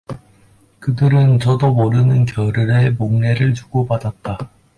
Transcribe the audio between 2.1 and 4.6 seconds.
겨를에 목례를 주고받았다.